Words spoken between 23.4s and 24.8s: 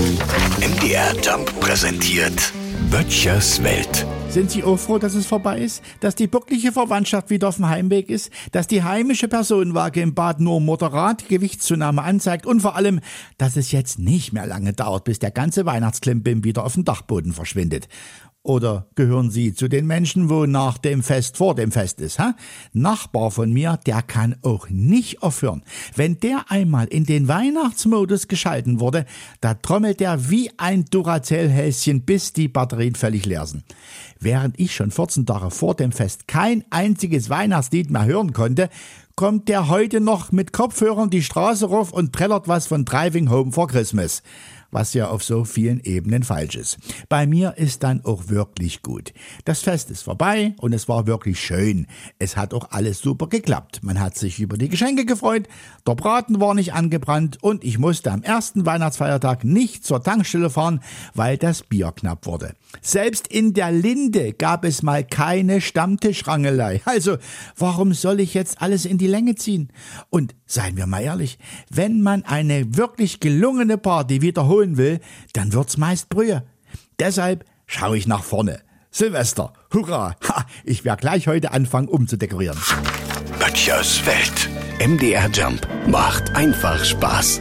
mir, der kann auch